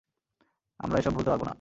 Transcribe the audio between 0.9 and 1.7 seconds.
এসব ভুলতে পারব না!